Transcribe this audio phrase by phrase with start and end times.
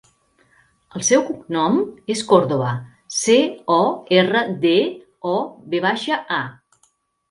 [0.99, 1.77] El seu cognom
[2.15, 2.73] és Cordova:
[3.19, 3.37] ce,
[3.77, 3.81] o,
[4.21, 4.77] erra, de,
[5.37, 5.39] o,
[5.73, 6.87] ve baixa, a.